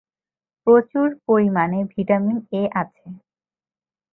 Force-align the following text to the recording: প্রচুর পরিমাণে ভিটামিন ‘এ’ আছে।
প্রচুর 0.67 1.07
পরিমাণে 1.27 1.79
ভিটামিন 1.91 2.37
‘এ’ 2.53 2.63
আছে। 2.73 3.05